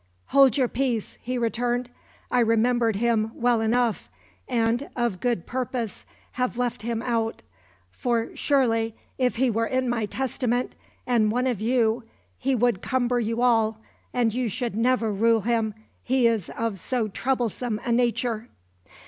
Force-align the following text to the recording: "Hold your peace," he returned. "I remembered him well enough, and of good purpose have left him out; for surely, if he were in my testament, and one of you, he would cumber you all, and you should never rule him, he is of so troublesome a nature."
"Hold 0.29 0.57
your 0.57 0.67
peace," 0.67 1.19
he 1.21 1.37
returned. 1.37 1.87
"I 2.31 2.39
remembered 2.39 2.95
him 2.95 3.29
well 3.35 3.61
enough, 3.61 4.09
and 4.47 4.89
of 4.95 5.19
good 5.19 5.45
purpose 5.45 6.07
have 6.31 6.57
left 6.57 6.81
him 6.81 7.03
out; 7.03 7.43
for 7.91 8.35
surely, 8.35 8.95
if 9.19 9.35
he 9.35 9.51
were 9.51 9.67
in 9.67 9.87
my 9.87 10.07
testament, 10.07 10.73
and 11.05 11.31
one 11.31 11.45
of 11.45 11.61
you, 11.61 12.01
he 12.39 12.55
would 12.55 12.81
cumber 12.81 13.19
you 13.19 13.43
all, 13.43 13.77
and 14.11 14.33
you 14.33 14.49
should 14.49 14.75
never 14.75 15.11
rule 15.13 15.41
him, 15.41 15.75
he 16.01 16.25
is 16.25 16.49
of 16.49 16.79
so 16.79 17.07
troublesome 17.07 17.79
a 17.85 17.91
nature." 17.91 18.49